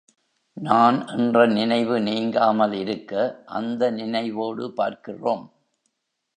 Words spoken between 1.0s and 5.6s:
என்ற நினைவு நீங்காமல் இருக்க, அந்த நினைவோடு பார்க்கிறோம்.